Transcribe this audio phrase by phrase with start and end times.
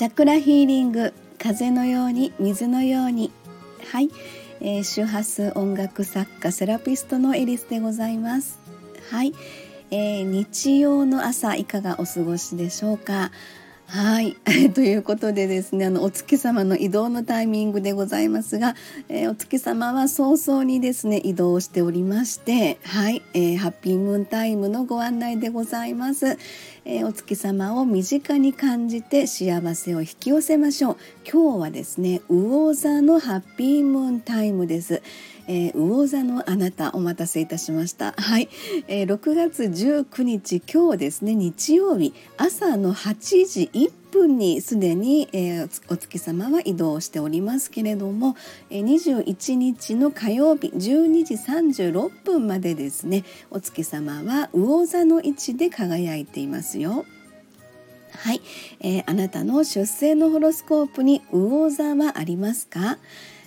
[0.00, 3.30] チャクラヒーリング風のように水のように。
[3.92, 4.08] はい、
[4.62, 8.58] えー、周波数音楽作家セラピストのエリスでございます。
[9.10, 9.34] はい、
[9.90, 13.30] えー、日曜の朝いかがお過ごしでしょうか？
[13.92, 14.36] はい、
[14.72, 18.76] ということでですねあのお月様の移動のタイミングでございますが、
[19.08, 26.38] えー、お月様は早々にですね移動しておりましてはい、えー、ハッピームーンタイムのご案内でございます、
[26.84, 30.96] えー、お月様を身近に感じて幸せを引き寄せましょう。
[31.28, 35.02] 今日はですね魚座のハッピームーンタイムです。
[35.52, 38.48] えー、魚座のあなたお待たせいたしましたはい、
[38.86, 48.36] えー、6月19日今日ですね日曜日朝の8時1分にすでに、えー、お月様は移動しておりますけれども、
[48.70, 57.04] えー、21日の火曜日12時36分までですねお月様は魚座の位置で輝いていますよ。
[58.12, 58.40] はい、
[58.80, 62.98] えー、あなたの出生のホロスコープに魚座はありますか？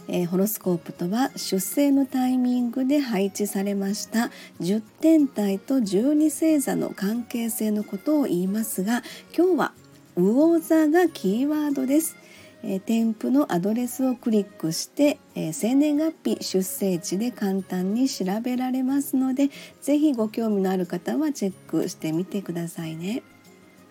[0.08, 9.04] えー、ホロスコープとは出生のタイミングで配置されました10天体と12星座の関係性のことを言いますが
[9.36, 9.74] 今日は
[10.16, 12.18] 魚座がキーワードです。
[12.66, 19.50] えー、添付のアドレスをクリックして、えー、生年月日出生地で簡単に調べられますので
[19.82, 23.22] 是非ご興味のある方はチェックしてみてくださいね。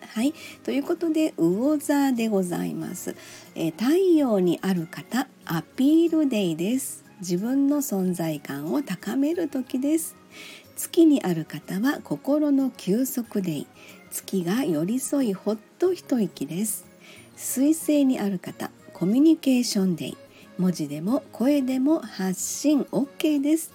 [0.07, 0.33] はい。
[0.63, 3.15] ということで魚座でございます、
[3.55, 7.03] え、太陽にある方アピールデイです。
[7.19, 10.15] 自分の存在感を高める時です。
[10.75, 13.67] 月にある方は心の休息デイ。
[14.11, 16.85] 月が寄り添いほっと一息です。
[17.35, 20.17] 水星にある方コミュニケーションデイ。
[20.57, 23.73] 文字でも声でも発信 OK です。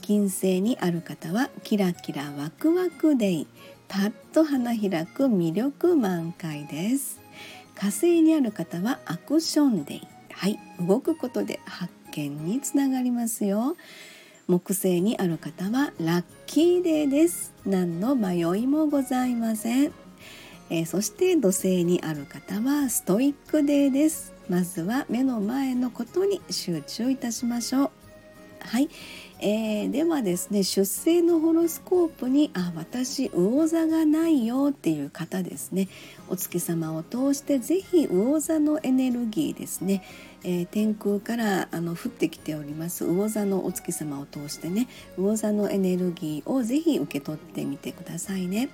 [0.00, 3.46] 金星にある方はキラキラワクワクデイ。
[3.88, 7.20] パッと花開く魅力満開です。
[7.74, 10.06] 火星にある方はアクションデイ。
[10.32, 10.58] はい。
[10.80, 13.76] 動くことで発見につながりますよ。
[14.46, 17.52] 木星にある方はラッキーデーです。
[17.66, 19.92] 何の迷いもございません、
[20.70, 24.32] えー、そして土星にある方はストイックデーです。
[24.48, 27.90] まずは目の前のことに集中いたしましょう。
[28.60, 28.88] はい、
[29.40, 35.88] えー、ではですね出生のホロスコープにあ私魚座がないよっていう方ですね
[36.28, 40.02] お月様を通して是非魚座のエネルギーですね、
[40.44, 48.68] えー、天空からあの降ってきております魚座のお月様を通してね魚座のエネルギーを是非受け取ってみてくださいね。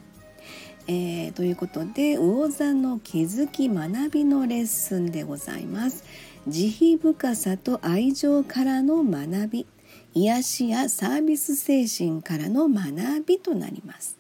[0.87, 6.05] えー、ということで魚座の気づき学びのレッスンでございます。
[6.47, 9.67] 慈悲深さと愛情からの学び
[10.15, 14.17] 癒しやサービス精神からの学びとなります。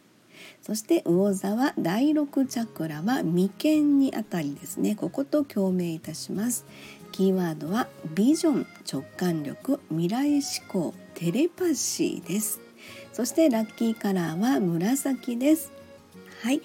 [0.60, 4.94] そして魚座は第6チャクラは眉間にあたりですね。
[4.96, 6.64] ここと共鳴いたします。
[7.12, 12.60] キーワードはビジョン直感力未来志向テレパシーです。
[13.12, 15.70] そしてラッキーカラーは紫です。
[16.42, 16.60] はい。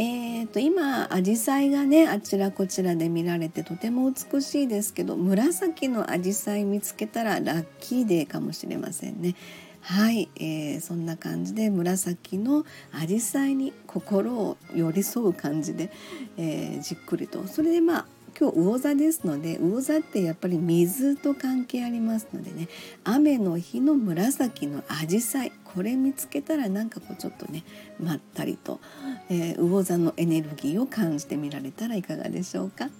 [0.00, 9.34] えーと、今アジサイがねあちらこちらで見られてとても美しいですけど紫のアジサイ見つけたらラッキーデーかもしれませんね。
[9.80, 15.90] はい、えー、そんな感じで紫のアジサイに心を寄り添う感じで、
[16.36, 18.06] えー、じっくりとそれでまあ
[18.38, 22.68] 今日魚座ですので魚座ってやっぱり水と関係ありますのでね
[23.02, 27.64] 雨の日の紫のアジサイこれ見つけたらなんかこうちょっとね
[28.00, 28.78] まったりと、
[29.28, 32.90] えー、魚座のエネルギーを感じてみられたらいかがでしょうか。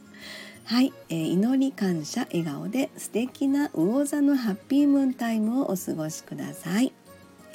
[0.65, 6.93] はい、えー、祈り感謝笑顔で素敵な魚座のハッピームーンタイムをお過ごしください。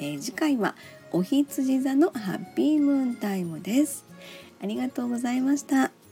[0.00, 0.74] えー、次回は
[1.12, 4.04] お羊座のハッピームーンタイムです。
[4.60, 6.03] ありがとうございました。